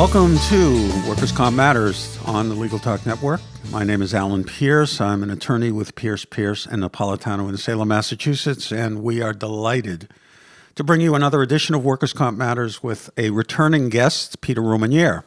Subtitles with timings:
[0.00, 3.42] Welcome to Workers' Comp Matters on the Legal Talk Network.
[3.70, 4.98] My name is Alan Pierce.
[4.98, 10.08] I'm an attorney with Pierce, Pierce, and Napolitano in Salem, Massachusetts, and we are delighted
[10.76, 15.24] to bring you another edition of Workers' Comp Matters with a returning guest, Peter Rousmaniere.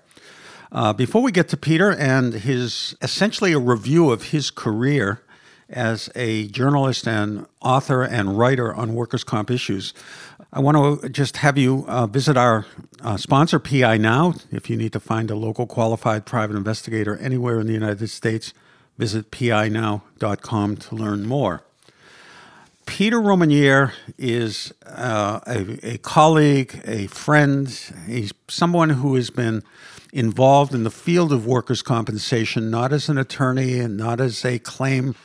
[0.71, 5.21] Uh, before we get to Peter and his essentially a review of his career
[5.69, 9.93] as a journalist and author and writer on workers' comp issues,
[10.55, 12.67] I want to just have you uh, visit our
[13.01, 14.35] uh, sponsor, PI Now.
[14.51, 18.53] If you need to find a local qualified private investigator anywhere in the United States,
[18.95, 21.63] visit pinow.com to learn more.
[22.85, 27.67] Peter Rousmaniere is uh, a, a, colleague, a friend.
[28.05, 29.63] He's someone who has been
[30.11, 34.59] involved in the field of workers' compensation, not as an attorney and not as a
[34.59, 35.15] claim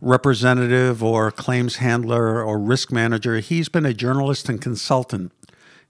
[0.00, 3.38] representative or claims handler or risk manager.
[3.38, 5.32] He's been a journalist and consultant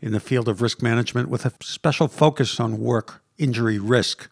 [0.00, 4.28] in the field of risk management with a special focus on work injury risk.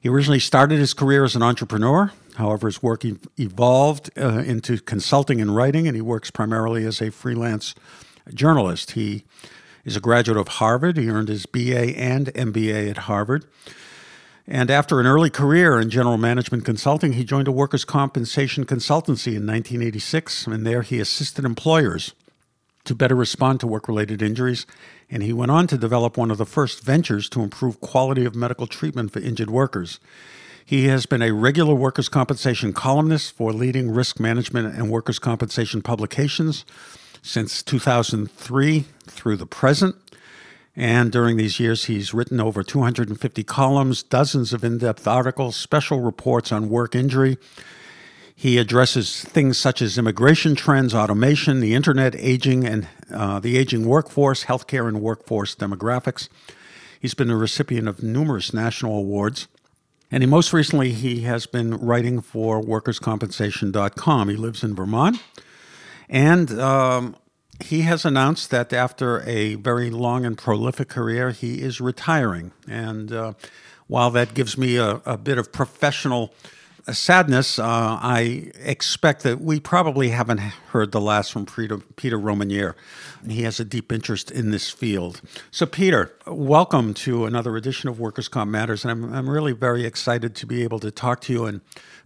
[0.00, 2.12] He originally started his career as an entrepreneur.
[2.36, 3.04] However, his work
[3.38, 7.74] evolved uh, into consulting and writing, and he works primarily as a freelance
[8.32, 8.92] journalist.
[8.92, 9.24] He
[9.84, 10.96] is a graduate of Harvard.
[10.96, 13.44] He earned his BA and MBA at Harvard.
[14.52, 19.36] And after an early career in general management consulting, he joined a workers' compensation consultancy
[19.36, 22.14] in 1986, and there he assisted employers
[22.82, 24.66] to better respond to work related injuries.
[25.08, 28.34] And he went on to develop one of the first ventures to improve quality of
[28.34, 30.00] medical treatment for injured workers.
[30.66, 35.80] He has been a regular workers' compensation columnist for leading risk management and workers' compensation
[35.80, 36.64] publications
[37.22, 39.94] since 2003 through the present.
[40.76, 46.00] And during these years, he's written over 250 columns, dozens of in depth articles, special
[46.00, 47.38] reports on work injury.
[48.34, 53.84] He addresses things such as immigration trends, automation, the internet, aging, and uh, the aging
[53.84, 56.28] workforce, healthcare, and workforce demographics.
[57.00, 59.48] He's been a recipient of numerous national awards.
[60.10, 64.28] And he, most recently, he has been writing for workerscompensation.com.
[64.28, 65.22] He lives in Vermont.
[66.08, 67.16] And um,
[67.62, 72.52] he has announced that after a very long and prolific career, he is retiring.
[72.68, 73.32] And uh,
[73.86, 76.32] while that gives me a, a bit of professional
[76.86, 82.18] uh, sadness, uh, I expect that we probably haven't heard the last from Peter, Peter
[82.18, 82.74] Rousmaniere.
[83.28, 85.20] He has a deep interest in this field.
[85.50, 88.84] So, Peter, welcome to another edition of Workers' Comp Matters.
[88.84, 91.60] And I'm, I'm really very excited to be able to talk to you and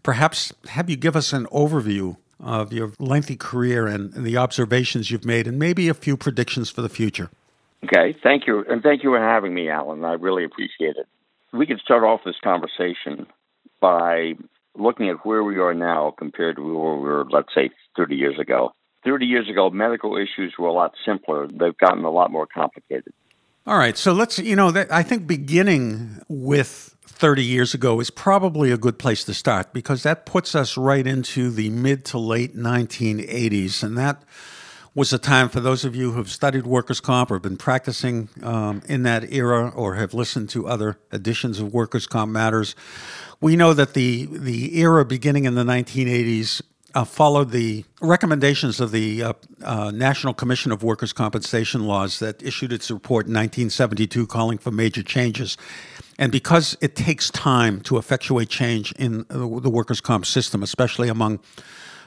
[0.05, 5.11] perhaps have you give us an overview of your lengthy career and, and the observations
[5.11, 7.31] you've made, and maybe a few predictions for the future.
[7.85, 8.65] Okay, thank you.
[8.69, 10.05] And thank you for having me, Alan.
[10.05, 11.07] I really appreciate it.
[11.53, 13.27] We could start off this conversation
[13.81, 14.35] by
[14.77, 18.39] looking at where we are now compared to where we were, let's say, 30 years
[18.39, 18.73] ago.
[19.05, 21.47] 30 years ago, medical issues were a lot simpler.
[21.47, 23.13] They've gotten a lot more complicated.
[23.67, 23.97] All right.
[23.97, 28.77] So let's, you know, that, I think beginning with 30 years ago is probably a
[28.77, 33.83] good place to start because that puts us right into the mid to late 1980s.
[33.83, 34.23] And that
[34.95, 38.29] was a time for those of you who have studied workers' comp or been practicing
[38.43, 42.77] um, in that era or have listened to other editions of Workers' Comp Matters.
[43.41, 46.61] We know that the, the era beginning in the 1980s
[46.95, 49.33] uh, followed the recommendations of the uh,
[49.65, 54.71] uh, National Commission of Workers' Compensation Laws that issued its report in 1972 calling for
[54.71, 55.57] major changes.
[56.19, 61.41] And because it takes time to effectuate change in the workers' comp system, especially among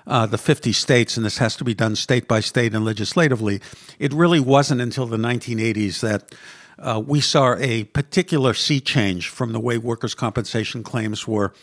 [0.05, 3.59] uh, the 50 states, and this has to be done state by state and legislatively,
[3.99, 6.33] it really wasn't until the 1980s that
[6.79, 11.53] uh, we saw a particular sea change from the way workers' compensation claims were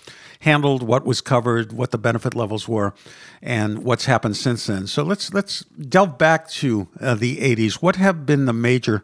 [0.45, 2.95] handled, what was covered, what the benefit levels were,
[3.43, 4.87] and what's happened since then.
[4.87, 7.75] So let's let's delve back to uh, the 80s.
[7.75, 9.03] What have been the major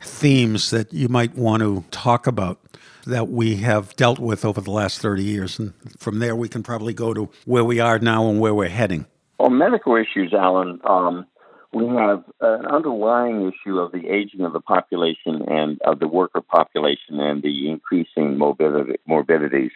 [0.00, 2.58] themes that you might want to talk about
[3.06, 5.58] that we have dealt with over the last 30 years?
[5.58, 8.68] And from there, we can probably go to where we are now and where we're
[8.68, 9.06] heading.
[9.38, 10.80] Well, medical issues, Alan.
[10.84, 11.26] Um,
[11.72, 16.40] we have an underlying issue of the aging of the population and of the worker
[16.40, 19.70] population and the increasing morbidity, morbidities.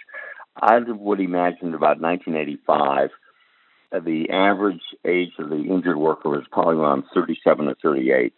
[0.61, 3.11] I would imagine about 1985,
[3.93, 8.33] uh, the average age of the injured worker was probably around 37 or 38.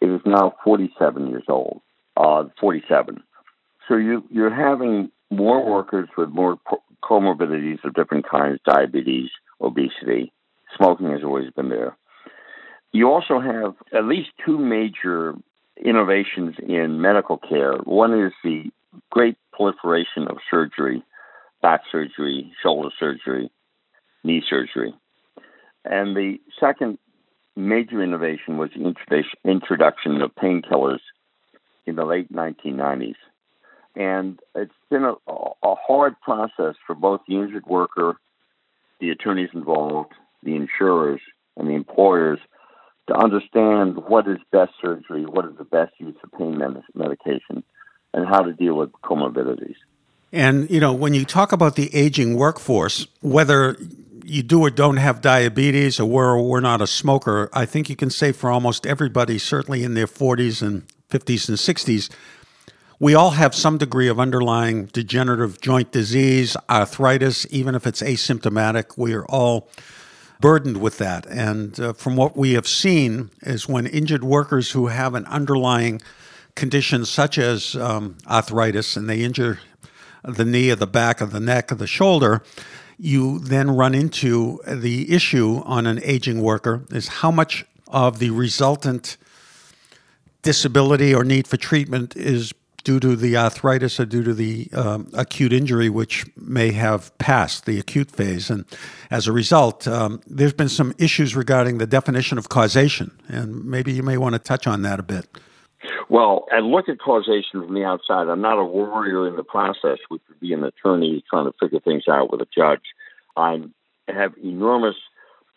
[0.00, 1.80] It is now 47 years old,
[2.16, 3.22] uh, 47.
[3.88, 6.58] So you, you're having more workers with more
[7.02, 9.30] comorbidities of different kinds, diabetes,
[9.60, 10.32] obesity.
[10.76, 11.96] Smoking has always been there.
[12.92, 15.34] You also have at least two major
[15.84, 17.74] innovations in medical care.
[17.84, 18.70] One is the
[19.10, 21.02] great proliferation of surgery,
[21.66, 23.50] back surgery, shoulder surgery,
[24.22, 24.94] knee surgery.
[25.84, 26.96] And the second
[27.56, 28.94] major innovation was the
[29.44, 31.00] introduction of painkillers
[31.84, 33.16] in the late 1990s.
[33.96, 38.14] And it's been a, a hard process for both the injured worker,
[39.00, 40.12] the attorneys involved,
[40.44, 41.20] the insurers,
[41.56, 42.38] and the employers
[43.08, 46.62] to understand what is best surgery, what is the best use of pain
[46.94, 47.64] medication,
[48.14, 49.74] and how to deal with comorbidities.
[50.32, 53.76] And, you know, when you talk about the aging workforce, whether
[54.24, 57.96] you do or don't have diabetes or we're, we're not a smoker, I think you
[57.96, 62.10] can say for almost everybody, certainly in their 40s and 50s and 60s,
[62.98, 68.96] we all have some degree of underlying degenerative joint disease, arthritis, even if it's asymptomatic.
[68.96, 69.68] We are all
[70.40, 71.26] burdened with that.
[71.26, 76.00] And uh, from what we have seen, is when injured workers who have an underlying
[76.54, 79.60] condition such as um, arthritis and they injure
[80.26, 82.42] the knee or the back of the neck or the shoulder,
[82.98, 88.30] you then run into the issue on an aging worker is how much of the
[88.30, 89.16] resultant
[90.42, 92.52] disability or need for treatment is
[92.84, 97.66] due to the arthritis or due to the um, acute injury, which may have passed
[97.66, 98.48] the acute phase.
[98.48, 98.64] And
[99.10, 103.10] as a result, um, there's been some issues regarding the definition of causation.
[103.26, 105.26] And maybe you may want to touch on that a bit.
[106.08, 108.28] Well, and look at causation from the outside.
[108.28, 111.80] I'm not a warrior in the process, which would be an attorney trying to figure
[111.80, 112.82] things out with a judge.
[113.36, 113.62] I
[114.08, 114.96] have enormous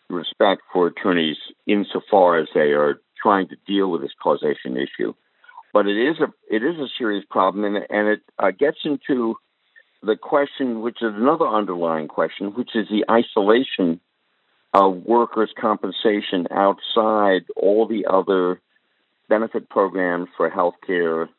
[0.08, 1.36] respect for attorneys
[1.66, 5.14] insofar as they are trying to deal with this causation issue.
[5.72, 9.36] But it is a it is a serious problem, and, and it uh, gets into
[10.02, 14.00] the question, which is another underlying question, which is the isolation
[14.72, 18.60] of workers' compensation outside all the other
[19.30, 21.30] benefit programs for health care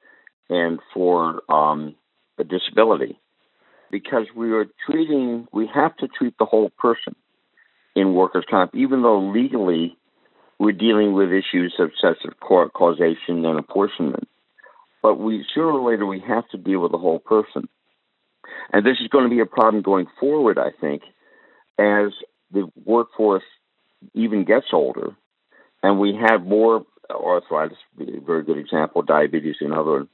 [0.50, 1.96] and for um,
[2.40, 3.20] a disability.
[3.92, 7.16] Because we are treating, we have to treat the whole person
[7.96, 9.96] in workers' comp, even though legally
[10.58, 14.28] we're dealing with issues of excessive causation and apportionment.
[15.04, 17.68] But we sooner or later we have to deal with the whole person.
[18.74, 21.04] And this is going to be a problem going forward, I think,
[21.78, 22.12] as
[22.52, 23.44] the workforce
[24.14, 25.16] even gets older
[25.84, 26.86] and we have more
[27.16, 30.08] arthritis, a very good example, diabetes, another.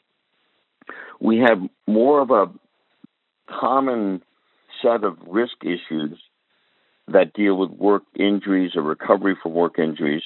[1.20, 2.48] We have more of a
[3.50, 4.22] common
[4.82, 6.20] set of risk issues
[7.08, 10.24] that deal with work injuries or recovery from work injuries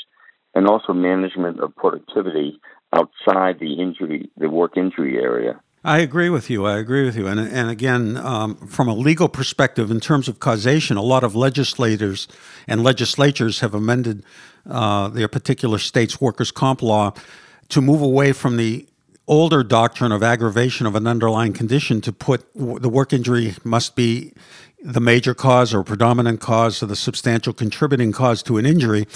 [0.53, 2.59] and also management of productivity
[2.93, 5.61] outside the injury, the work injury area.
[5.83, 6.67] I agree with you.
[6.67, 7.25] I agree with you.
[7.25, 11.35] And, and again, um, from a legal perspective, in terms of causation, a lot of
[11.35, 12.27] legislators
[12.67, 14.23] and legislatures have amended
[14.69, 17.13] uh, their particular state's workers' comp law
[17.69, 18.87] to move away from the
[19.27, 24.33] older doctrine of aggravation of an underlying condition to put the work injury must be
[24.83, 29.07] the major cause or predominant cause or the substantial contributing cause to an injury,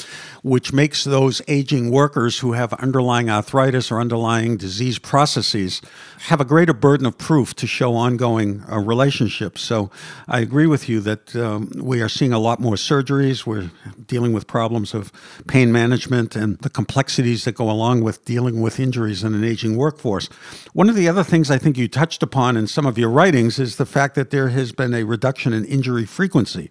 [0.43, 5.81] which makes those aging workers who have underlying arthritis or underlying disease processes
[6.27, 9.61] have a greater burden of proof to show ongoing uh, relationships.
[9.61, 9.89] So
[10.27, 13.45] I agree with you that um, we are seeing a lot more surgeries.
[13.45, 13.71] We're
[14.05, 15.11] dealing with problems of
[15.47, 19.77] pain management and the complexities that go along with dealing with injuries in an aging
[19.77, 20.27] workforce.
[20.73, 23.57] One of the other things I think you touched upon in some of your writings
[23.57, 26.69] is the fact that there has been a reduction in injury frequency.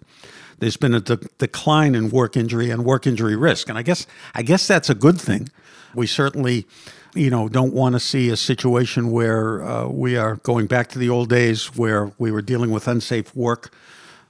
[0.59, 4.07] There's been a de- decline in work injury and work injury risk, and I guess
[4.33, 5.49] I guess that's a good thing.
[5.93, 6.65] We certainly,
[7.13, 10.99] you know, don't want to see a situation where uh, we are going back to
[10.99, 13.73] the old days where we were dealing with unsafe work.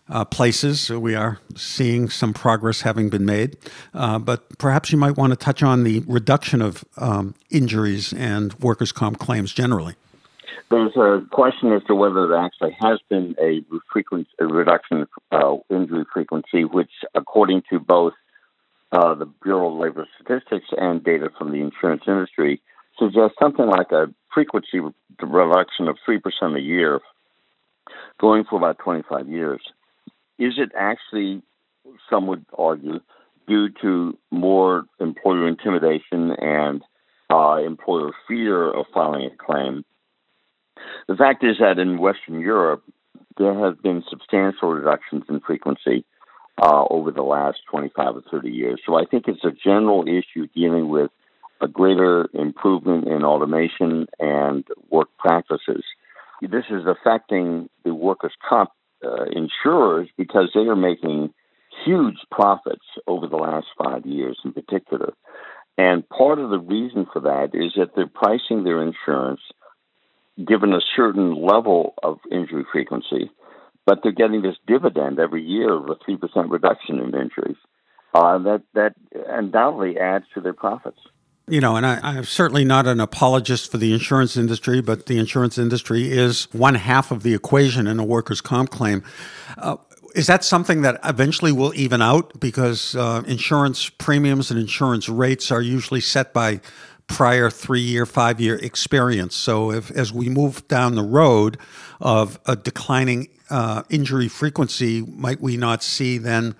[0.08, 0.92] Uh, places.
[0.92, 3.58] We are seeing some progress having been made,
[3.92, 8.54] uh, but perhaps you might want to touch on the reduction of um, injuries and
[8.60, 9.96] workers' comp claims generally.
[10.72, 15.56] There's a question as to whether there actually has been a, frequency, a reduction uh,
[15.70, 18.14] injury frequency, which, according to both
[18.92, 22.62] uh, the Bureau of Labor Statistics and data from the insurance industry,
[22.98, 24.80] suggests something like a frequency
[25.22, 27.00] reduction of 3% a year
[28.20, 29.62] going for about 25 years.
[30.40, 31.42] Is it actually,
[32.10, 33.00] some would argue,
[33.48, 36.82] due to more employer intimidation and
[37.30, 39.86] uh, employer fear of filing a claim?
[41.08, 42.84] The fact is that in Western Europe,
[43.38, 46.06] there have been substantial reductions in frequency
[46.62, 48.82] uh, over the last 25 or 30 years.
[48.86, 51.12] So I think it's a general issue dealing with
[51.62, 55.84] a greater improvement in automation and work practices.
[56.42, 58.70] this is affecting the workers' comp
[59.04, 61.34] uh, insurers because they are making
[61.86, 65.14] huge profits over the last five years in particular.
[65.78, 69.42] And part of the reason for that is that they're pricing their insurance
[70.38, 73.30] given a certain level of injury frequency,
[73.86, 77.58] but they're getting this dividend every year of a 3% reduction in injuries.
[78.14, 78.96] Uh, that, that
[79.28, 81.00] undoubtedly adds to their profits
[81.48, 85.20] you know, and I, am certainly not an apologist for the insurance industry, but the
[85.20, 89.04] insurance industry is one half of the equation in a workers' comp claim.
[89.58, 89.78] Uh,
[90.16, 95.52] is that something that eventually will even out because uh, insurance premiums and insurance rates
[95.52, 96.62] are usually set by
[97.08, 99.36] prior three year, five year experience?
[99.36, 101.58] So, if as we move down the road
[102.00, 106.56] of a declining uh, injury frequency, might we not see then?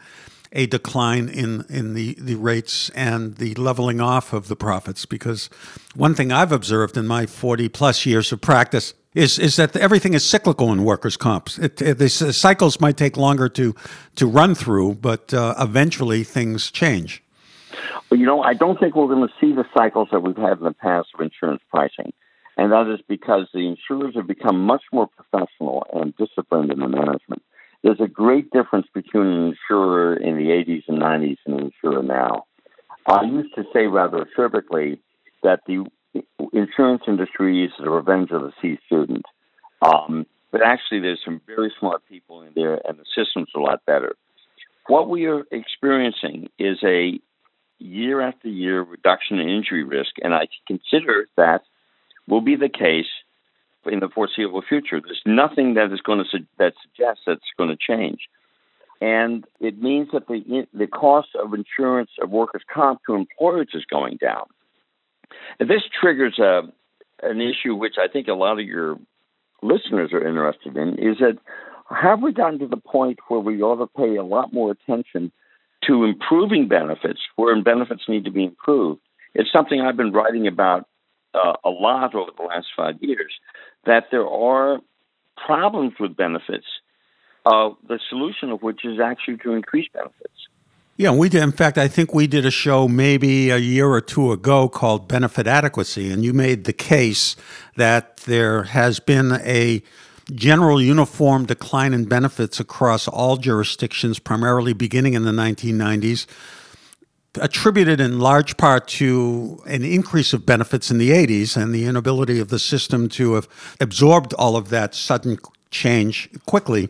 [0.56, 5.06] a decline in, in the, the rates and the leveling off of the profits.
[5.06, 5.50] Because
[5.96, 10.14] one thing I've observed in my 40 plus years of practice is, is that everything
[10.14, 11.58] is cyclical in workers' comps.
[11.60, 13.76] It, it, the cycles might take longer to,
[14.16, 17.22] to run through, but uh, eventually things change.
[18.10, 20.58] Well, you know, I don't think we're going to see the cycles that we've had
[20.60, 22.14] in the past of insurance pricing.
[22.58, 26.88] And that is because the insurers have become much more professional and disciplined in the
[26.88, 27.42] management.
[27.84, 32.02] There's a great difference between an insurer in the 80s and 90s and an insurer
[32.02, 32.46] now.
[33.06, 34.98] I used to say rather acerbic
[35.44, 35.86] that the
[36.54, 39.26] insurance industry is the revenge of the C student.
[39.82, 43.86] Um, but actually, there's some very smart people in there, and the system's a lot
[43.86, 44.16] better.
[44.88, 47.20] What we are experiencing is a
[47.80, 51.62] year after year reduction in injury risk, and I consider that
[52.28, 53.08] will be the case
[53.86, 55.00] in the foreseeable future.
[55.00, 58.28] There's nothing that is going to su- that suggests that's going to change,
[59.02, 63.86] and it means that the the cost of insurance of workers' comp to employers is
[63.86, 64.46] going down.
[65.60, 66.62] And this triggers a
[67.24, 68.98] an issue which I think a lot of your
[69.62, 71.38] listeners are interested in is that
[71.90, 75.32] have we gotten to the point where we ought to pay a lot more attention
[75.88, 79.02] to improving benefits where benefits need to be improved?
[79.34, 80.88] It's something I've been writing about
[81.34, 83.34] uh, a lot over the last five years
[83.86, 84.80] that there are
[85.46, 86.66] problems with benefits,
[87.46, 90.48] uh, the solution of which is actually to increase benefits.
[90.98, 91.44] Yeah, we did.
[91.44, 95.10] In fact, I think we did a show maybe a year or two ago called
[95.10, 97.36] Benefit Adequacy, and you made the case
[97.76, 99.84] that there has been a
[100.34, 106.26] general uniform decline in benefits across all jurisdictions, primarily beginning in the 1990s
[107.42, 112.40] attributed in large part to an increase of benefits in the 80s and the inability
[112.40, 113.48] of the system to have
[113.80, 115.38] absorbed all of that sudden
[115.72, 116.90] change quickly,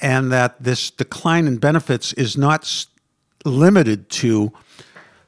[0.00, 2.86] and that this decline in benefits is not
[3.44, 4.52] limited to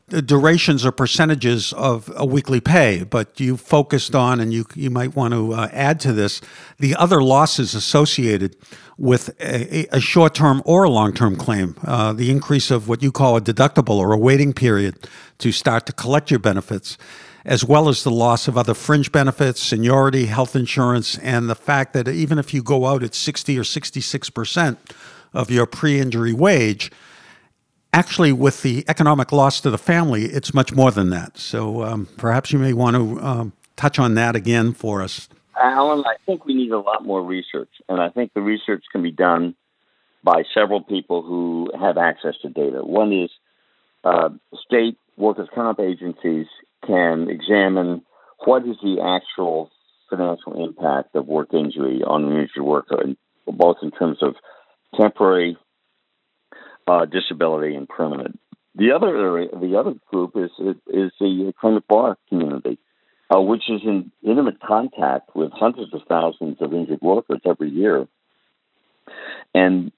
[0.08, 5.16] durations or percentages of a weekly pay, but you focused on, and you you might
[5.16, 6.40] want to uh, add to this,
[6.78, 8.56] the other losses associated
[8.98, 11.74] with a, a short term or a long term claim.
[11.84, 15.08] Uh, the increase of what you call a deductible or a waiting period
[15.38, 16.96] to start to collect your benefits,
[17.44, 21.94] as well as the loss of other fringe benefits, seniority, health insurance, and the fact
[21.94, 24.78] that even if you go out at 60 or 66 percent
[25.34, 26.92] of your pre injury wage,
[27.96, 31.38] actually, with the economic loss to the family, it's much more than that.
[31.38, 35.28] So um, perhaps you may want to um, touch on that again for us.
[35.58, 39.02] Alan, I think we need a lot more research, and I think the research can
[39.02, 39.56] be done
[40.22, 42.84] by several people who have access to data.
[42.84, 43.30] One is
[44.04, 44.28] uh,
[44.66, 46.46] state workers' comp agencies
[46.86, 48.02] can examine
[48.44, 49.70] what is the actual
[50.10, 53.02] financial impact of work injury on an injured worker,
[53.46, 54.34] both in terms of
[54.94, 55.56] temporary
[56.86, 58.38] uh, disability and permanent.
[58.74, 60.50] The other area, the other group is
[60.86, 62.78] is the claimant bar community,
[63.34, 68.06] uh, which is in intimate contact with hundreds of thousands of injured workers every year,
[69.54, 69.92] and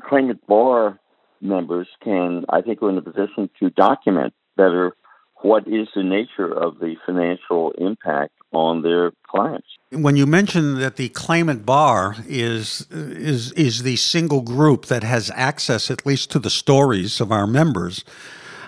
[0.00, 1.00] claimant bar
[1.40, 4.94] members can, I think, are in a position to document better
[5.42, 9.66] what is the nature of the financial impact on their clients.
[9.90, 15.30] When you mention that the claimant bar is is is the single group that has
[15.34, 18.04] access at least to the stories of our members,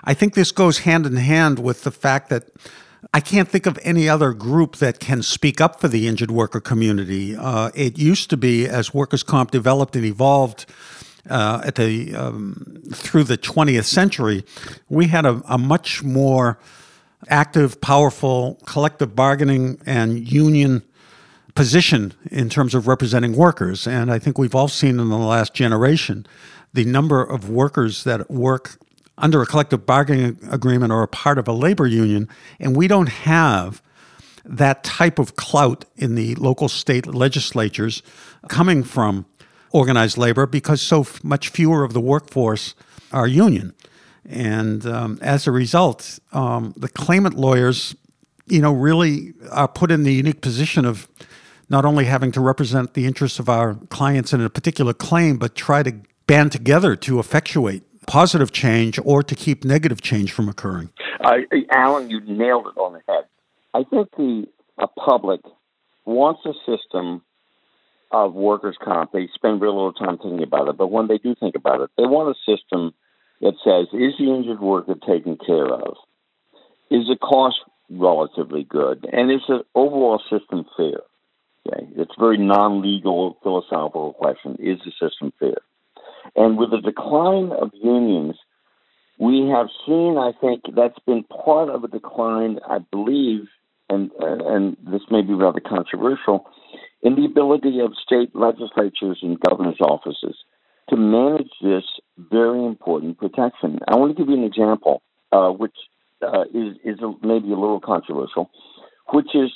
[0.05, 2.45] I think this goes hand in hand with the fact that
[3.13, 6.61] I can't think of any other group that can speak up for the injured worker
[6.61, 7.37] community.
[7.37, 10.67] Uh, it used to be, as workers' comp developed and evolved
[11.29, 14.45] uh, at the um, through the 20th century,
[14.89, 16.59] we had a, a much more
[17.29, 20.83] active, powerful collective bargaining and union
[21.55, 23.87] position in terms of representing workers.
[23.87, 26.27] And I think we've all seen in the last generation
[26.73, 28.79] the number of workers that work
[29.19, 33.11] under a collective bargaining agreement or a part of a labor union, and we don't
[33.11, 33.83] have
[34.45, 38.03] that type of clout in the local state legislatures
[38.49, 39.25] coming from
[39.73, 42.75] organized labor because so much fewer of the workforce
[43.13, 43.75] are union.
[44.29, 47.97] And um, as a result, um, the claimant lawyers,
[48.47, 51.09] you know, really are put in the unique position of
[51.69, 55.55] not only having to represent the interests of our clients in a particular claim, but
[55.55, 55.95] try to
[56.27, 60.91] band together to effectuate positive change or to keep negative change from occurring.
[61.21, 61.39] Uh,
[61.71, 63.25] Alan, you nailed it on the head.
[63.75, 64.47] I think the
[64.99, 65.41] public
[66.05, 67.23] wants a system
[68.13, 69.13] of workers' comp.
[69.13, 71.91] They spend very little time thinking about it, but when they do think about it,
[71.97, 72.93] they want a system
[73.41, 75.97] that says, is the injured worker taken care of?
[76.91, 77.57] Is the cost
[77.91, 79.07] relatively good?
[79.13, 81.01] And is the overall system fair?
[81.67, 81.87] Okay.
[81.97, 84.57] It's a very non legal philosophical question.
[84.59, 85.57] Is the system fair?
[86.37, 88.37] And with the decline of unions,
[89.19, 93.49] we have seen, I think, that's been part of a decline, I believe,
[93.89, 96.47] and, and this may be rather controversial,
[97.03, 100.37] in the ability of state legislatures and governor's offices
[100.91, 101.85] to manage this
[102.19, 103.79] very important protection.
[103.89, 105.77] I want to give you an example, uh, which
[106.23, 108.51] uh, is, is a, maybe a little controversial,
[109.13, 109.51] which is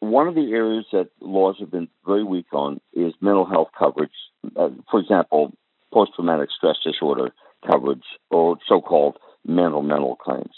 [0.00, 4.10] one of the areas that laws have been very weak on is mental health coverage.
[4.56, 5.52] Uh, for example,
[5.92, 7.32] post traumatic stress disorder
[7.66, 10.54] coverage or so called mental mental claims.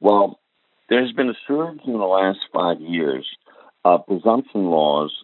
[0.00, 0.40] Well,
[0.88, 3.26] there's been a surge in the last five years
[3.84, 5.14] of presumption laws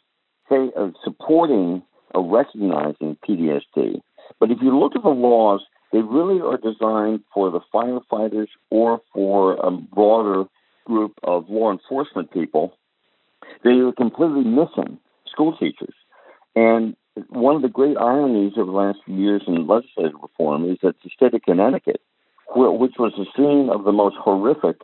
[0.51, 1.83] uh, supporting
[2.15, 4.01] or recognizing PTSD.
[4.41, 5.63] But if you look at the laws,
[5.93, 10.45] they really are designed for the firefighters or for a broader
[10.85, 12.75] group of law enforcement people
[13.65, 15.95] they are completely missing school teachers.
[16.55, 16.97] And
[17.29, 20.97] one of the great ironies of the last few years in legislative reform is that
[21.03, 22.01] the state of Connecticut,
[22.55, 24.81] which was the scene of the most horrific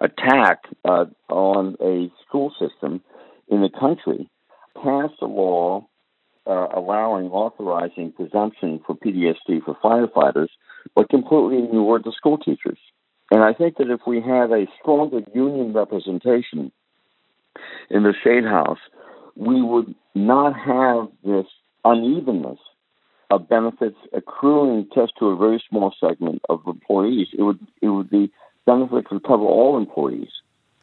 [0.00, 3.00] attack uh, on a school system
[3.48, 4.28] in the country,
[4.84, 5.86] passed a law
[6.46, 10.48] uh, allowing, authorizing presumption for PTSD for firefighters,
[10.94, 12.78] but completely ignored the school teachers.
[13.30, 16.70] And I think that if we had a stronger union representation
[17.90, 18.78] in the State House,
[19.34, 21.46] we would not have this
[21.84, 22.58] unevenness
[23.30, 27.28] of benefits accruing just to a very small segment of employees.
[27.36, 28.30] It would it would be
[28.66, 30.28] benefits would cover all employees.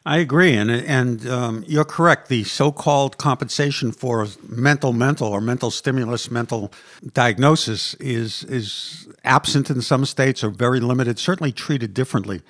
[0.04, 2.28] I agree, and and um, you're correct.
[2.28, 6.72] The so-called compensation for mental, mental or mental stimulus, mental
[7.12, 11.20] diagnosis is is absent in some states or very limited.
[11.20, 12.42] Certainly treated differently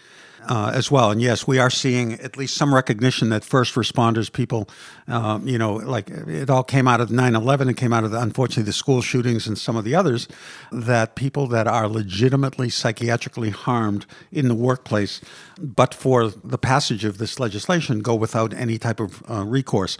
[0.49, 1.11] uh, as well.
[1.11, 4.69] And yes, we are seeing at least some recognition that first responders, people,
[5.09, 8.11] uh, you know, like it all came out of 9 11 and came out of,
[8.11, 10.29] the, unfortunately, the school shootings and some of the others,
[10.71, 15.21] that people that are legitimately psychiatrically harmed in the workplace,
[15.59, 19.99] but for the passage of this legislation, go without any type of uh, recourse.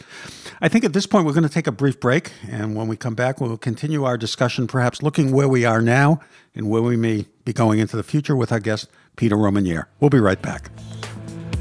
[0.61, 2.33] I think at this point we're going to take a brief break.
[2.49, 6.21] And when we come back, we'll continue our discussion, perhaps looking where we are now
[6.55, 8.89] and where we may be going into the future with our guest.
[9.17, 9.87] Peter Rousmaniere.
[10.01, 10.71] We'll be right back.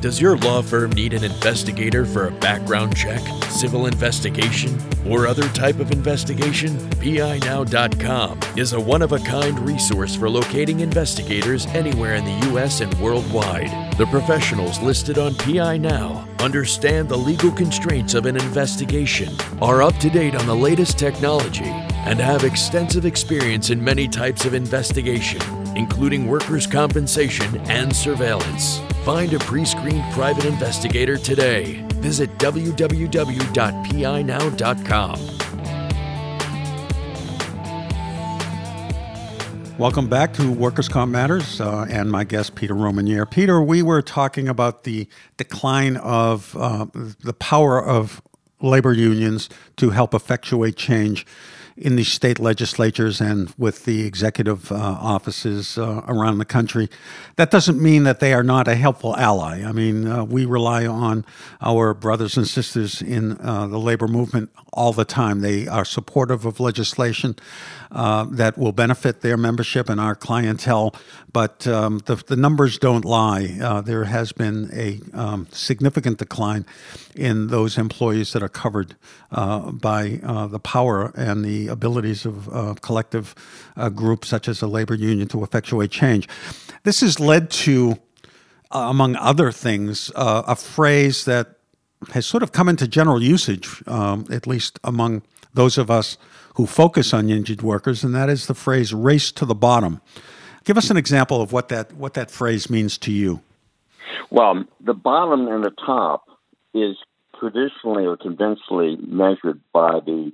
[0.02, 4.76] Does your law firm need an investigator for a background check, civil investigation,
[5.08, 6.76] or other type of investigation?
[6.98, 12.82] PINow.com is a one of a kind resource for locating investigators anywhere in the U.S.
[12.82, 13.96] and worldwide.
[14.00, 19.96] The professionals listed on PI Now understand the legal constraints of an investigation, are up
[19.98, 25.61] to date on the latest technology, and have extensive experience in many types of investigation
[25.76, 28.80] including workers' compensation and surveillance.
[29.04, 31.86] Find a pre screened private investigator today.
[31.96, 33.12] Visit www.pinow.com.
[39.82, 43.28] Welcome back to Workers' Comp Matters uh, and my guest, Peter Rousmaniere.
[43.28, 45.08] Peter, we were talking about the
[45.38, 48.22] decline of uh, the power of
[48.62, 51.26] labor unions to help effectuate change
[51.78, 56.90] in the state legislatures and with the executive uh, offices uh, around the country.
[57.38, 59.64] That doesn't mean that they are not a helpful ally.
[59.64, 61.26] I mean, uh, we rely on
[61.62, 65.42] our brothers and sisters in uh, the labor movement all the time.
[65.42, 67.36] They are supportive of legislation
[67.92, 70.96] uh, that will benefit their membership and our clientele,
[71.34, 73.58] but um, the, the, numbers don't lie.
[73.62, 76.66] Uh, there has been a um, significant decline
[77.16, 78.96] in those employees that are covered
[79.30, 83.36] by the power and the abilities of uh, collective
[83.76, 86.28] uh, groups such as a labor union to effectuate change.
[86.84, 87.98] This has led to,
[88.72, 91.58] uh, among other things, uh, a phrase that
[92.14, 95.22] has sort of come into general usage, um, at least among
[95.54, 96.18] those of us
[96.56, 100.02] who focus on injured workers, and that is the phrase "race to the bottom."
[100.64, 103.42] Give us an example of what that what that phrase means to you.
[104.30, 106.26] Well, the bottom and the top
[106.74, 106.98] is
[107.40, 110.32] traditionally or conventionally measured by the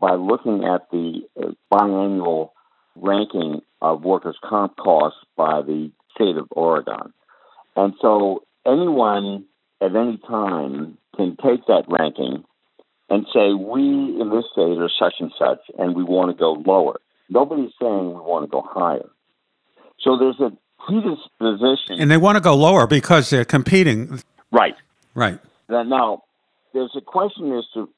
[0.00, 2.50] by looking at the uh, biannual
[2.96, 7.12] ranking of workers' comp costs by the state of Oregon.
[7.76, 9.44] And so anyone
[9.80, 12.44] at any time can take that ranking
[13.10, 13.80] and say, we
[14.20, 17.00] in this state are such and such, and we want to go lower.
[17.30, 19.08] Nobody's saying we want to go higher.
[20.00, 20.52] So there's a
[20.84, 22.00] predisposition.
[22.00, 24.20] And they want to go lower because they're competing.
[24.50, 24.74] Right.
[25.14, 25.38] Right.
[25.68, 26.24] Now,
[26.72, 27.88] there's a question as to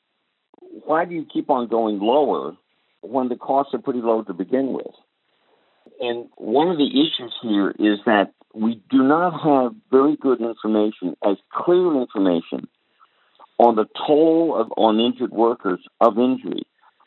[0.84, 2.56] why do you keep on going lower
[3.02, 4.94] when the costs are pretty low to begin with?
[6.00, 11.16] And one of the issues here is that we do not have very good information,
[11.24, 12.68] as clear information,
[13.58, 16.62] on the toll of, on injured workers of injury.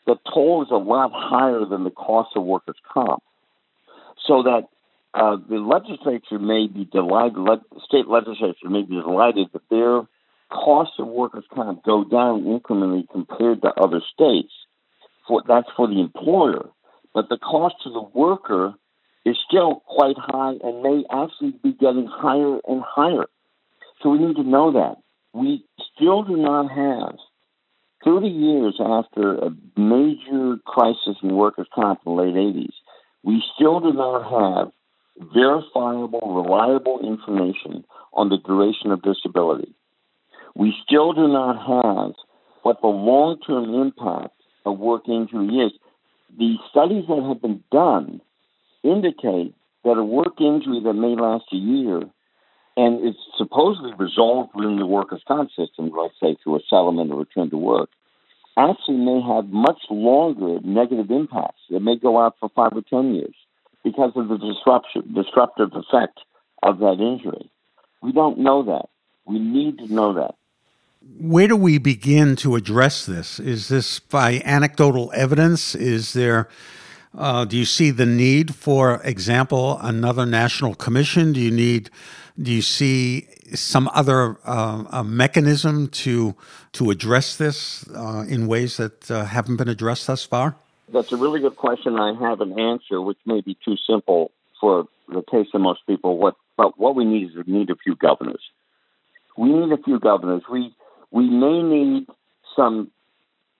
[0.06, 3.22] The toll is a lot higher than the cost of workers' comp.
[4.26, 4.68] So that
[5.14, 10.02] uh, the legislature may be delighted, le- state legislature may be delighted that their
[10.50, 14.52] costs of workers' kind of go down incrementally compared to other states.
[15.26, 16.68] For, that's for the employer.
[17.14, 18.74] But the cost to the worker
[19.24, 23.26] is still quite high and may actually be getting higher and higher.
[24.02, 24.96] So we need to know that.
[25.32, 27.16] We still do not have,
[28.04, 32.74] 30 years after a major crisis in workers' comp in the late 80s,
[33.22, 34.72] we still do not have
[35.32, 39.74] verifiable, reliable information on the duration of disability.
[40.56, 42.14] We still do not have
[42.62, 45.72] what the long term impact of work injury is.
[46.38, 48.20] The studies that have been done
[48.82, 52.02] indicate that a work injury that may last a year
[52.76, 57.20] and it's supposedly resolved within the workers' comp system, let's say through a settlement or
[57.20, 57.88] return to work,
[58.56, 61.60] actually may have much longer negative impacts.
[61.70, 63.34] It may go out for five or ten years
[63.84, 66.18] because of the disruption, disruptive effect
[66.62, 67.48] of that injury.
[68.02, 68.88] We don't know that.
[69.24, 70.34] We need to know that.
[71.18, 73.40] Where do we begin to address this?
[73.40, 75.74] Is this by anecdotal evidence?
[75.74, 76.48] Is there
[77.16, 81.32] uh, do you see the need, for example, another national commission?
[81.32, 81.90] Do you need?
[82.40, 86.34] Do you see some other uh, mechanism to
[86.72, 90.56] to address this uh, in ways that uh, haven't been addressed thus far?
[90.92, 91.98] That's a really good question.
[91.98, 96.18] I have an answer, which may be too simple for the taste of most people.
[96.18, 98.42] What but what we need is we need a few governors.
[99.36, 100.42] We need a few governors.
[100.50, 100.74] We
[101.14, 102.06] we may need
[102.54, 102.90] some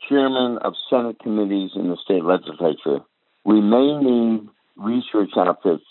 [0.08, 3.00] chairman of Senate committees in the state legislature
[3.44, 5.84] we may need research outfits,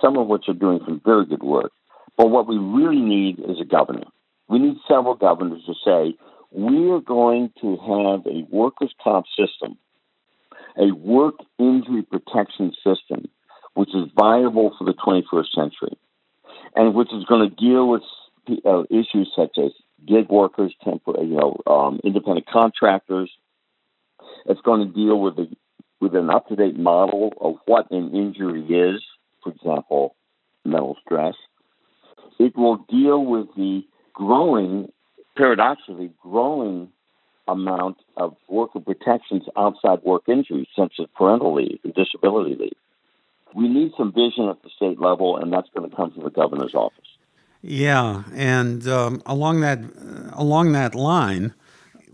[0.00, 1.72] some of which are doing some very good work.
[2.16, 4.04] But what we really need is a governor.
[4.48, 6.16] We need several governors to say,
[6.50, 9.78] we are going to have a workers' comp system,
[10.76, 13.28] a work injury protection system,
[13.74, 15.96] which is viable for the 21st century,
[16.76, 18.02] and which is going to deal with
[18.66, 19.72] uh, issues such as
[20.06, 23.30] gig workers, you know, um, independent contractors.
[24.46, 25.48] It's going to deal with the
[26.00, 29.00] with an up to date model of what an injury is,
[29.42, 30.16] for example,
[30.64, 31.34] mental stress.
[32.40, 34.90] It will deal with the growing,
[35.36, 36.88] paradoxically, growing
[37.46, 42.76] amount of worker protections outside work injuries, such as parental leave and disability leave.
[43.54, 46.30] We need some vision at the state level, and that's going to come from the
[46.30, 47.11] governor's office.
[47.62, 49.78] Yeah, and um, along that
[50.32, 51.54] along that line,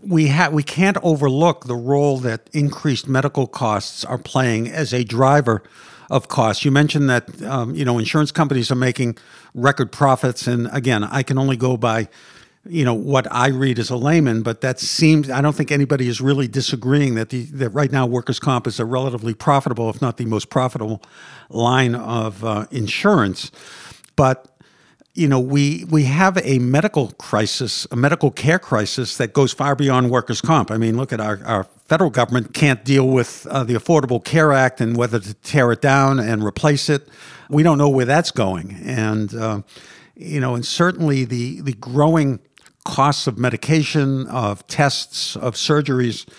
[0.05, 5.03] we ha- we can't overlook the role that increased medical costs are playing as a
[5.03, 5.63] driver
[6.11, 6.63] of costs.
[6.63, 9.17] You mentioned that um, you know insurance companies are making
[9.55, 12.09] record profits, and again, I can only go by
[12.67, 16.07] you know what I read as a layman, but that seems I don't think anybody
[16.07, 19.99] is really disagreeing that the that right now workers' comp is a relatively profitable, if
[19.99, 21.01] not the most profitable,
[21.49, 23.49] line of uh, insurance.
[24.15, 24.45] But
[25.19, 29.75] you know, we we have a medical crisis, a medical care crisis that goes far
[29.75, 30.71] beyond workers' comp.
[30.71, 34.53] I mean, look at our, our federal government can't deal with uh, the Affordable Care
[34.53, 37.09] Act and whether to tear it down and replace it.
[37.49, 39.61] We don't know where that's going, and uh,
[40.15, 42.39] you know, and certainly the the growing
[42.85, 46.29] costs of medication, of tests, of surgeries.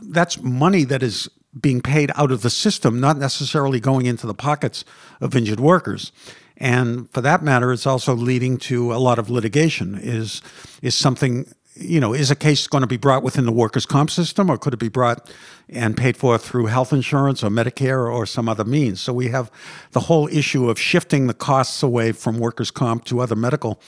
[0.00, 1.28] That's money that is
[1.60, 4.84] being paid out of the system, not necessarily going into the pockets
[5.20, 6.12] of injured workers
[6.56, 9.98] and for that matter, it's also leading to a lot of litigation.
[10.00, 10.42] Is
[10.82, 14.10] is something you know is a case going to be brought within the workers' comp
[14.10, 15.30] system, or could it be brought
[15.68, 19.00] and paid for through health insurance or Medicare or some other means?
[19.00, 19.50] So we have
[19.92, 23.80] the whole issue of shifting the costs away from workers' comp to other medical.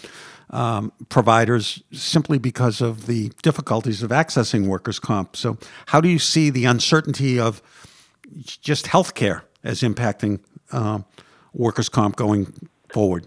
[0.51, 5.37] Um, providers simply because of the difficulties of accessing workers' comp.
[5.37, 7.63] So, how do you see the uncertainty of
[8.45, 11.01] just healthcare as impacting uh,
[11.55, 12.53] workers' comp going
[12.93, 13.27] forward?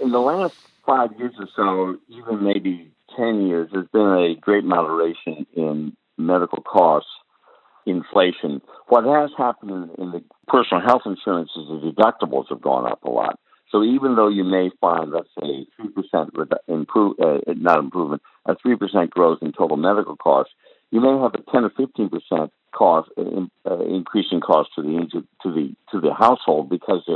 [0.00, 0.54] In the last
[0.86, 6.62] five years or so, even maybe 10 years, there's been a great moderation in medical
[6.62, 7.10] costs,
[7.86, 8.60] inflation.
[8.88, 13.10] What has happened in, the personal health insurance is the deductibles have gone up a
[13.10, 13.38] lot.
[13.70, 16.30] So even though you may find, let's say, three percent
[16.68, 20.52] improve, uh, not improvement, a three percent growth in total medical costs,
[20.90, 24.82] you may have a ten or fifteen percent cost uh, in, uh, increasing cost to
[24.82, 27.14] the to the to the household because they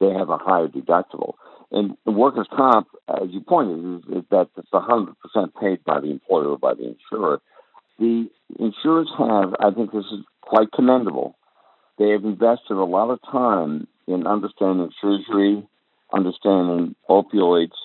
[0.00, 1.34] they have a higher deductible.
[1.70, 6.00] And the workers' comp, as you pointed, is, is that it's hundred percent paid by
[6.00, 7.40] the employer or by the insurer.
[7.98, 11.36] The insurers have, I think, this is quite commendable.
[11.98, 15.62] They have invested a lot of time in understanding surgery,
[16.12, 17.76] understanding opioids.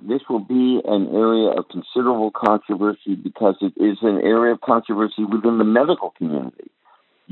[0.00, 5.24] This will be an area of considerable controversy because it is an area of controversy
[5.24, 6.71] within the medical community.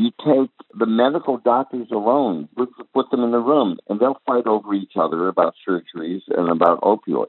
[0.01, 4.73] You take the medical doctors alone, put them in the room, and they'll fight over
[4.73, 7.29] each other about surgeries and about opioids.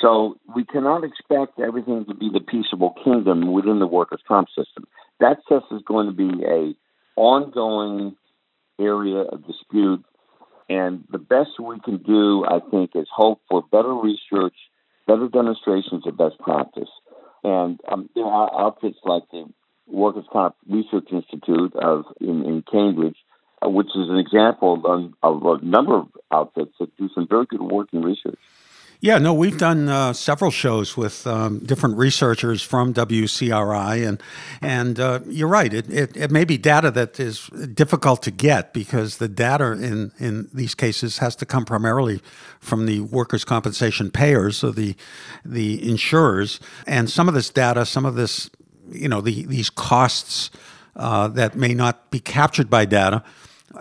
[0.00, 4.86] So we cannot expect everything to be the peaceable kingdom within the workers' comp system.
[5.20, 6.74] That just is going to be a
[7.16, 8.16] ongoing
[8.80, 10.04] area of dispute
[10.68, 14.54] and the best we can do, I think, is hope for better research,
[15.06, 16.88] better demonstrations of best practice.
[17.42, 19.44] And um, there are outfits like the
[19.86, 23.16] Workers' Comp Research Institute of in, in Cambridge,
[23.64, 27.46] uh, which is an example of, of a number of outfits that do some very
[27.46, 28.38] good work in research.
[29.04, 34.22] Yeah, no, we've done uh, several shows with um, different researchers from WCRI, and
[34.62, 35.74] and uh, you're right.
[35.74, 40.12] It, it, it may be data that is difficult to get because the data in
[40.18, 42.22] in these cases has to come primarily
[42.60, 44.96] from the workers' compensation payers, so the
[45.44, 48.48] the insurers, and some of this data, some of this,
[48.90, 50.50] you know, the these costs
[50.96, 53.22] uh, that may not be captured by data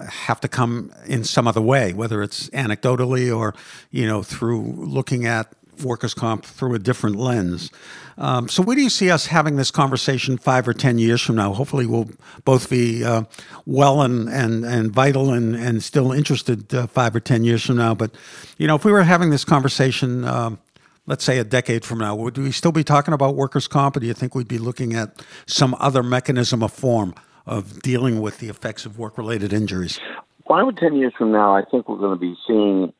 [0.09, 3.53] have to come in some other way, whether it's anecdotally or
[3.91, 7.71] you know through looking at workers' comp through a different lens.
[8.17, 11.35] Um, so, where do you see us having this conversation five or ten years from
[11.35, 11.53] now?
[11.53, 12.09] Hopefully, we'll
[12.45, 13.23] both be uh,
[13.65, 17.77] well and, and, and vital and, and still interested uh, five or ten years from
[17.77, 17.95] now.
[17.95, 18.11] But,
[18.57, 20.59] you know, if we were having this conversation, um,
[21.05, 23.99] let's say a decade from now, would we still be talking about workers' comp, or
[23.99, 27.13] do you think we'd be looking at some other mechanism of form?
[27.45, 29.99] of dealing with the effects of work related injuries?
[30.47, 32.93] Five or ten years from now, I think we're going to be seeing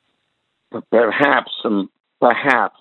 [0.90, 1.90] perhaps some
[2.20, 2.78] perhaps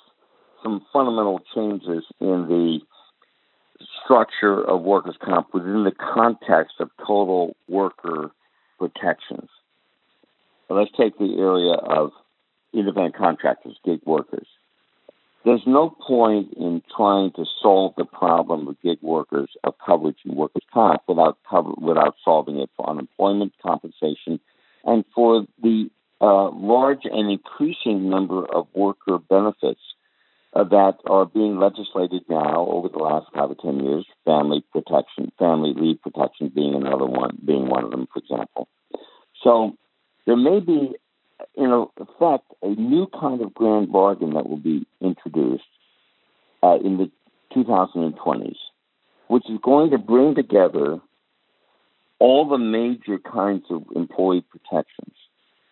[0.63, 2.79] some fundamental changes in the
[4.05, 8.31] structure of workers' comp within the context of total worker
[8.79, 9.49] protections.
[10.69, 12.13] Let's take the area of
[12.73, 14.47] independent contractors, gig workers.
[15.45, 20.37] There's no point in trying to solve the problem of gig workers of coverage in
[20.37, 24.39] workers' comp without cover, without solving it for unemployment compensation
[24.85, 29.81] and for the uh, large and increasing number of worker benefits
[30.55, 34.07] uh, that are being legislated now over the last five or ten years.
[34.25, 38.69] Family protection, family leave protection being another one, being one of them, for example.
[39.43, 39.77] So
[40.27, 40.95] there may be
[41.55, 45.65] in effect, a new kind of grand bargain that will be introduced
[46.63, 47.11] uh, in the
[47.55, 48.57] 2020s,
[49.29, 51.01] which is going to bring together
[52.19, 55.15] all the major kinds of employee protections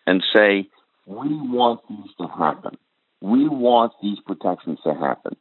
[0.05, 0.67] and say,
[1.05, 2.77] we want these to happen.
[3.21, 5.35] We want these protections to happen.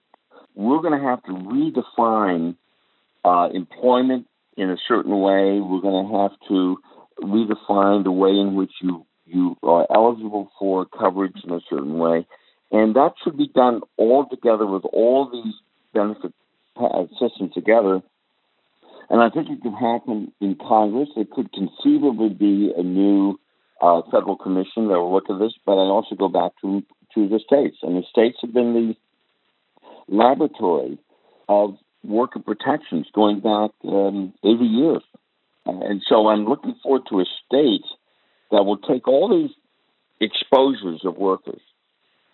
[0.55, 2.57] We're going to have to redefine
[3.25, 5.61] uh, employment in a certain way.
[5.61, 6.79] We're going to have to
[7.23, 12.27] redefine the way in which you you are eligible for coverage in a certain way.
[12.71, 15.55] And that should be done all together with all these
[15.93, 16.33] benefit
[17.19, 18.01] systems together.
[19.09, 21.09] And I think it could happen in Congress.
[21.17, 23.41] It could conceivably be a new
[23.81, 26.83] uh, federal commission that will look at this, but I also go back to
[27.15, 27.79] to the states.
[27.83, 28.95] And the states have been the
[30.07, 30.99] laboratory
[31.49, 35.03] of worker protections going back um, 80 years.
[35.67, 37.85] And so I'm looking forward to a state
[38.51, 39.55] that will take all these
[40.21, 41.61] exposures of workers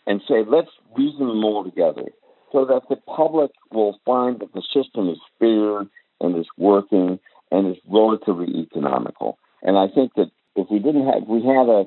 [0.07, 2.05] and say, let's reason them all together
[2.52, 5.81] so that the public will find that the system is fair
[6.20, 7.18] and is working
[7.50, 9.38] and is relatively economical.
[9.62, 11.85] And I think that if we didn't have, we had a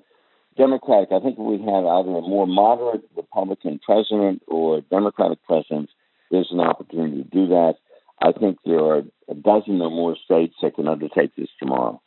[0.58, 5.39] Democratic, I think if we had either a more moderate Republican president or a Democratic
[5.48, 5.89] president,
[6.32, 7.76] there's an opportunity to do that.
[8.22, 12.02] I think there are a dozen or more states that can undertake this tomorrow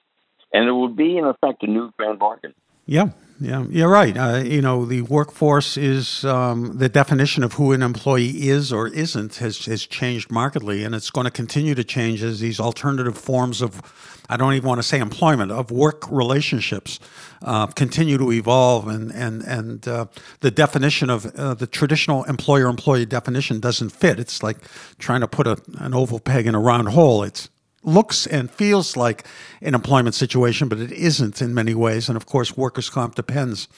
[0.52, 2.54] and it would be in effect a new grand bargain.
[2.86, 3.10] Yeah,
[3.42, 4.16] Yeah, you're right.
[4.16, 8.86] Uh, you know, the workforce is um, the definition of who an employee is or
[8.86, 13.18] isn't has, has changed markedly, and it's going to continue to change as these alternative
[13.18, 13.82] forms of,
[14.28, 17.00] I don't even want to say employment, of work relationships
[17.42, 20.06] uh, continue to evolve, and and and uh,
[20.38, 24.20] the definition of uh, the traditional employer-employee definition doesn't fit.
[24.20, 24.58] It's like
[24.98, 27.24] trying to put a, an oval peg in a round hole.
[27.24, 27.48] It's
[27.82, 29.26] looks and feels like
[29.60, 32.08] an employment situation, but it isn't in many ways.
[32.08, 33.68] And of course, workers' comp depends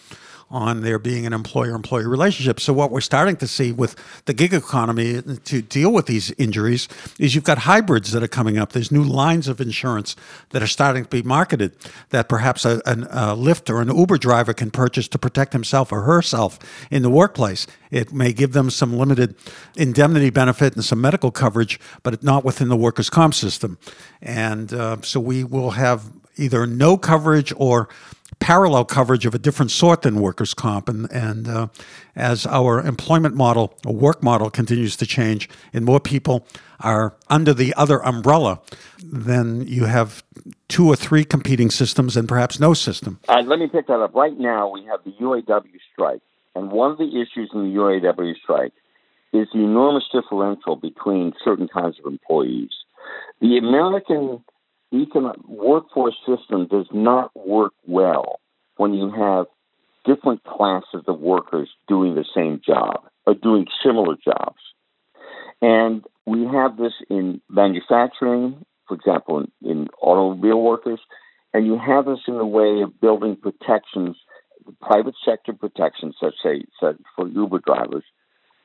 [0.50, 2.60] on there being an employer employee relationship.
[2.60, 6.88] So, what we're starting to see with the gig economy to deal with these injuries
[7.18, 8.72] is you've got hybrids that are coming up.
[8.72, 10.16] There's new lines of insurance
[10.50, 11.76] that are starting to be marketed
[12.10, 15.92] that perhaps a, a, a Lyft or an Uber driver can purchase to protect himself
[15.92, 16.58] or herself
[16.90, 17.66] in the workplace.
[17.90, 19.34] It may give them some limited
[19.76, 23.78] indemnity benefit and some medical coverage, but not within the workers' comp system.
[24.20, 27.88] And uh, so, we will have either no coverage or
[28.40, 30.88] parallel coverage of a different sort than workers' comp.
[30.88, 31.68] And, and uh,
[32.16, 36.46] as our employment model, or work model, continues to change and more people
[36.80, 38.60] are under the other umbrella,
[39.02, 40.22] then you have
[40.68, 43.18] two or three competing systems and perhaps no system.
[43.28, 44.14] Uh, let me pick that up.
[44.14, 46.20] Right now, we have the UAW strike.
[46.54, 48.72] And one of the issues in the UAW strike
[49.32, 52.70] is the enormous differential between certain kinds of employees.
[53.40, 54.44] The American
[54.94, 58.40] economic workforce system does not work well
[58.76, 59.46] when you have
[60.04, 64.60] different classes of workers doing the same job or doing similar jobs.
[65.62, 71.00] And we have this in manufacturing, for example, in, in automobile workers,
[71.52, 74.16] and you have this in the way of building protections,
[74.82, 78.04] private sector protections, such say for Uber drivers,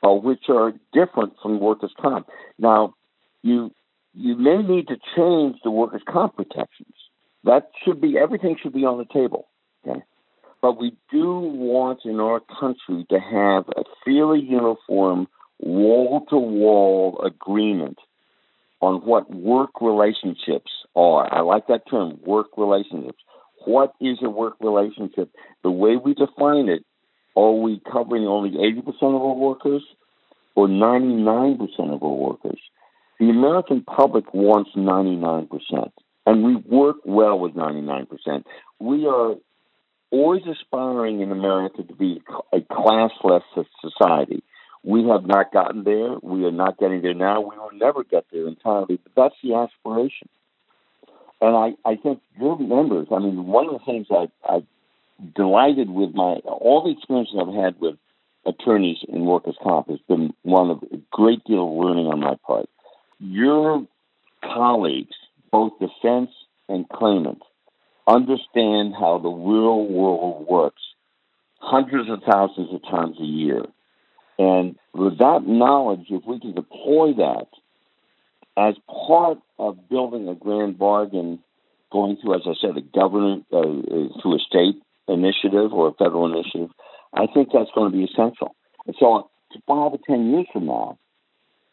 [0.06, 2.28] uh, which are different from workers' comp.
[2.58, 2.96] Now,
[3.44, 3.72] you
[4.14, 6.94] you may need to change the workers' comp protections.
[7.44, 9.48] That should be everything should be on the table.
[9.88, 10.02] Okay,
[10.62, 15.28] but we do want in our country to have a fairly uniform
[15.60, 17.98] wall to wall agreement
[18.82, 21.34] on what work relationships are.
[21.34, 23.20] I like that term, work relationships.
[23.66, 25.30] What is a work relationship?
[25.64, 26.86] The way we define it,
[27.36, 29.84] are we covering only 80% of our workers
[30.56, 31.60] or 99%
[31.94, 32.60] of our workers?
[33.20, 35.92] The American public wants 99%,
[36.26, 38.46] and we work well with 99%.
[38.80, 39.36] We are
[40.10, 42.22] always aspiring in America to be
[42.54, 43.42] a classless
[43.82, 44.42] society.
[44.84, 46.16] We have not gotten there.
[46.22, 47.42] We are not getting there now.
[47.42, 50.30] We will never get there entirely, but that's the aspiration.
[51.42, 54.64] And I, I think your members, I mean, one of the things I, I
[55.36, 57.96] delighted with my, all the experiences I've had with
[58.46, 62.36] attorneys in workers' comp has been one of a great deal of learning on my
[62.48, 62.70] part
[63.20, 63.86] your
[64.44, 65.16] colleagues,
[65.52, 66.32] both defense
[66.68, 67.42] and claimant,
[68.08, 70.82] understand how the real world works
[71.60, 73.64] hundreds of thousands of times a year.
[74.38, 77.48] And with that knowledge, if we can deploy that
[78.58, 78.76] as
[79.08, 81.40] part of building a grand bargain,
[81.92, 83.62] going through, as I said, a government, uh,
[84.22, 86.70] through a state initiative or a federal initiative,
[87.14, 88.56] I think that's going to be essential.
[88.86, 89.30] And so,
[89.68, 90.98] five or ten years from now,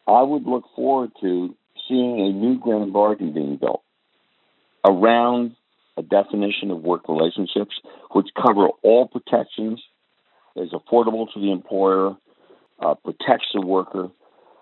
[0.07, 1.55] I would look forward to
[1.87, 3.83] seeing a new grand bargain being built
[4.85, 5.55] around
[5.97, 7.75] a definition of work relationships,
[8.11, 9.81] which cover all protections,
[10.55, 12.15] is affordable to the employer,
[12.79, 14.09] uh, protects the worker,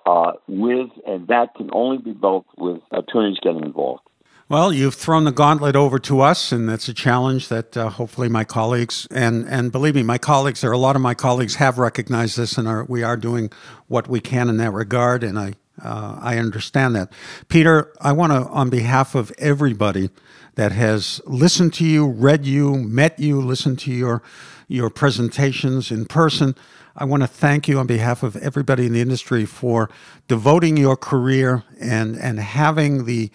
[0.05, 4.01] uh, with and that can only be built with attorneys getting involved.
[4.47, 8.29] Well, you've thrown the gauntlet over to us, and that's a challenge that uh, hopefully
[8.29, 11.79] my colleagues and and believe me, my colleagues, there a lot of my colleagues have
[11.79, 13.49] recognized this, and are we are doing
[13.88, 15.53] what we can in that regard, and I
[15.84, 17.12] uh, I understand that.
[17.47, 20.12] Peter, I want to, on behalf of everybody
[20.53, 24.21] that has listened to you, read you, met you, listened to your
[24.67, 26.53] your presentations in person.
[26.95, 29.89] I want to thank you on behalf of everybody in the industry for
[30.27, 33.31] devoting your career and and having the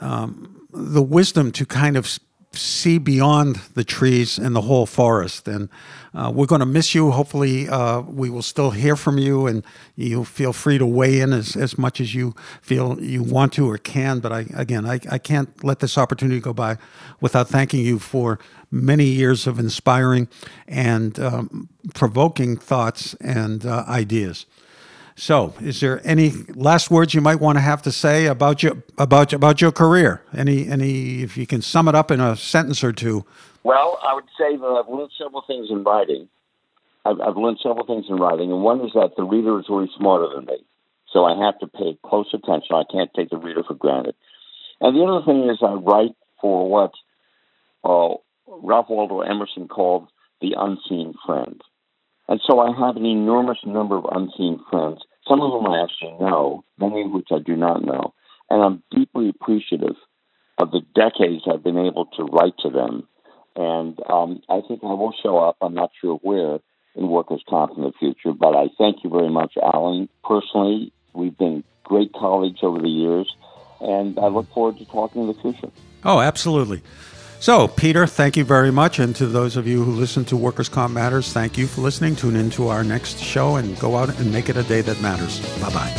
[0.00, 2.18] um, the wisdom to kind of
[2.54, 5.48] see beyond the trees and the whole forest.
[5.48, 5.68] And
[6.14, 7.10] uh, we're going to miss you.
[7.10, 9.64] Hopefully, uh, we will still hear from you, and
[9.96, 13.70] you feel free to weigh in as, as much as you feel you want to
[13.70, 14.20] or can.
[14.20, 16.76] But I, again, I, I can't let this opportunity go by
[17.20, 18.38] without thanking you for
[18.70, 20.28] many years of inspiring
[20.68, 24.46] and um, provoking thoughts and uh, ideas.
[25.14, 28.82] So, is there any last words you might want to have to say about your
[28.98, 30.22] about about your career?
[30.34, 33.24] Any any if you can sum it up in a sentence or two?
[33.62, 36.28] Well, I would say that I've learned several things in writing.
[37.04, 39.90] I've, I've learned several things in writing, and one is that the reader is always
[39.96, 40.64] smarter than me,
[41.12, 42.74] so I have to pay close attention.
[42.74, 44.14] I can't take the reader for granted.
[44.80, 46.92] And the other thing is, I write for what
[47.84, 48.14] uh,
[48.46, 50.08] Ralph Waldo Emerson called
[50.40, 51.60] the unseen friend.
[52.28, 56.16] And so I have an enormous number of unseen friends, some of whom I actually
[56.20, 58.14] know, many of which I do not know.
[58.50, 59.96] And I'm deeply appreciative
[60.58, 63.08] of the decades I've been able to write to them.
[63.56, 66.58] And um, I think I will show up, I'm not sure where,
[66.94, 68.32] in workers' comp in the future.
[68.32, 70.08] But I thank you very much, Alan.
[70.24, 73.34] Personally, we've been great colleagues over the years,
[73.80, 75.70] and I look forward to talking in the future.
[76.04, 76.82] Oh, absolutely.
[77.42, 79.00] So, Peter, thank you very much.
[79.00, 82.14] And to those of you who listen to Workers' Comp Matters, thank you for listening.
[82.14, 85.00] Tune in to our next show and go out and make it a day that
[85.00, 85.40] matters.
[85.60, 85.90] Bye bye.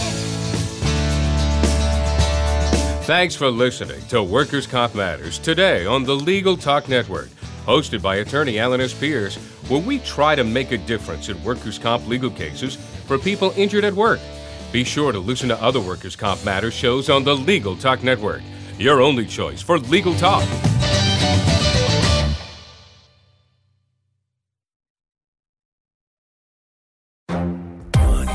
[3.04, 7.28] Thanks for listening to Workers' Comp Matters today on the Legal Talk Network,
[7.66, 8.94] hosted by attorney Alan S.
[8.94, 9.36] Pierce,
[9.68, 13.84] where we try to make a difference in workers' comp legal cases for people injured
[13.84, 14.22] at work.
[14.72, 18.44] Be sure to listen to other Workers' Comp Matters shows on the Legal Talk Network,
[18.78, 20.48] your only choice for legal talk.